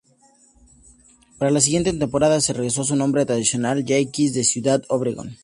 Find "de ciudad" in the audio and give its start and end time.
4.33-4.81